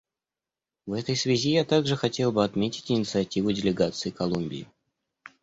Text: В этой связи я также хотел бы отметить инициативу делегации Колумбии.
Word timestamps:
В 0.87 0.93
этой 0.93 1.15
связи 1.15 1.51
я 1.51 1.63
также 1.63 1.95
хотел 1.95 2.31
бы 2.31 2.43
отметить 2.43 2.89
инициативу 2.89 3.51
делегации 3.51 4.09
Колумбии. 4.09 4.67